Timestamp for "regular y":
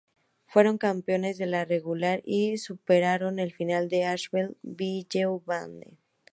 1.63-2.57